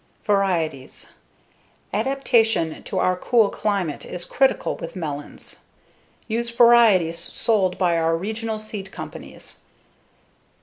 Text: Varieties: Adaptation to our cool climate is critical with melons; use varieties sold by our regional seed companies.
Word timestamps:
Varieties: 0.25 1.11
Adaptation 1.93 2.81
to 2.85 2.97
our 2.97 3.15
cool 3.15 3.51
climate 3.51 4.03
is 4.03 4.25
critical 4.25 4.75
with 4.75 4.95
melons; 4.95 5.57
use 6.27 6.49
varieties 6.49 7.19
sold 7.19 7.77
by 7.77 7.95
our 7.95 8.17
regional 8.17 8.57
seed 8.57 8.91
companies. 8.91 9.59